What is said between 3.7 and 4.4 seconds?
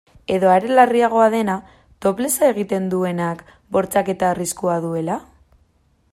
bortxaketa